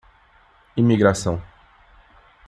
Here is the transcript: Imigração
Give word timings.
Imigração 0.75 1.39